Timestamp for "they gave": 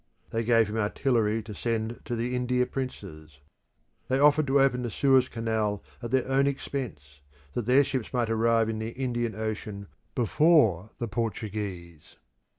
0.31-0.67